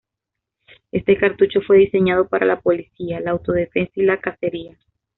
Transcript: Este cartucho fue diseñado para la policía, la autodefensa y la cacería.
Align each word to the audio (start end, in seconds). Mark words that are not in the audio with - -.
Este 0.91 1.15
cartucho 1.15 1.61
fue 1.61 1.77
diseñado 1.77 2.27
para 2.27 2.43
la 2.47 2.59
policía, 2.59 3.19
la 3.19 3.29
autodefensa 3.29 3.91
y 3.97 4.01
la 4.01 4.19
cacería. 4.19 4.75